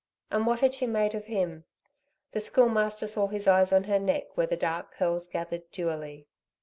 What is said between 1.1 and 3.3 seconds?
of him? The Schoolmaster saw